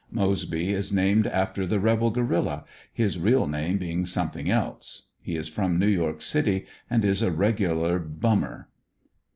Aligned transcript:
Moseby 0.11 0.71
is 0.73 0.91
named 0.91 1.27
after 1.27 1.67
the 1.67 1.79
rebel 1.79 2.09
guerrilla, 2.09 2.65
his 2.91 3.19
real 3.19 3.45
name 3.47 3.77
being 3.77 4.03
something 4.03 4.49
else. 4.49 5.09
He 5.21 5.35
is 5.35 5.47
from 5.47 5.77
New 5.77 5.85
York 5.87 6.23
City, 6.23 6.65
and 6.89 7.05
is 7.05 7.21
a 7.21 7.29
rea^ular 7.29 8.03
bum 8.19 8.39
mer. 8.39 8.67